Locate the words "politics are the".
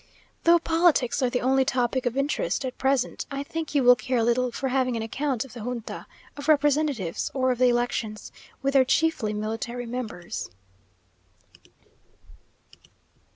0.57-1.41